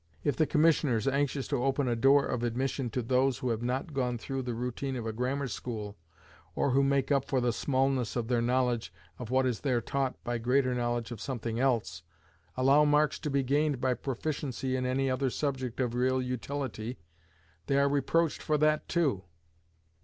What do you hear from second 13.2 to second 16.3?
be gained by proficiency in any other subject of real